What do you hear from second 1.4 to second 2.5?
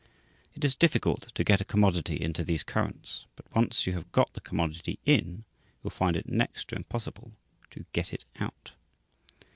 get a commodity into